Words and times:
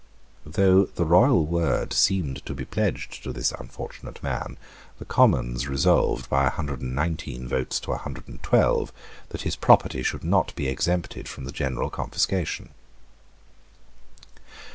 Though 0.47 0.85
the 0.85 1.05
royal 1.05 1.45
word 1.45 1.93
seemed 1.93 2.43
to 2.47 2.55
be 2.55 2.65
pledged 2.65 3.21
to 3.21 3.31
this 3.31 3.51
unfortunate 3.51 4.23
man, 4.23 4.57
the 4.97 5.05
Commons 5.05 5.67
resolved, 5.67 6.27
by 6.27 6.47
a 6.47 6.49
hundred 6.49 6.81
and 6.81 6.95
nineteen 6.95 7.47
votes 7.47 7.79
to 7.81 7.91
a 7.91 7.97
hundred 7.97 8.27
and 8.27 8.41
twelve, 8.41 8.91
that 9.29 9.43
his 9.43 9.55
property 9.55 10.01
should 10.01 10.23
not 10.23 10.55
be 10.55 10.67
exempted 10.67 11.29
from 11.29 11.45
the 11.45 11.51
general 11.51 11.91
confiscation. 11.91 12.69